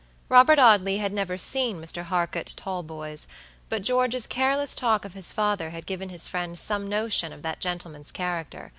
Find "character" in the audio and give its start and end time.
8.11-8.69